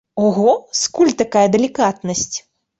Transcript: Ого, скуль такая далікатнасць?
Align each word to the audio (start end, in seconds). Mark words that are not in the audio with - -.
Ого, 0.27 0.53
скуль 0.83 1.15
такая 1.21 1.45
далікатнасць? 1.59 2.37